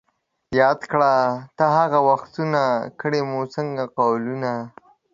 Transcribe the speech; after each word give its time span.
یاد 0.59 0.79
کړه 0.91 1.13
ته 1.57 1.65
هغه 1.77 1.99
وختونه 2.09 2.61
ـ 2.81 2.89
کړي 3.01 3.21
موږ 3.31 3.45
څنګه 3.55 3.83
قولونه 3.97 4.51